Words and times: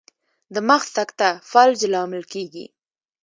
د 0.53 0.55
مغز 0.67 0.87
سکته 0.97 1.27
فلج 1.49 1.79
لامل 1.93 2.23
کیږي 2.33 2.65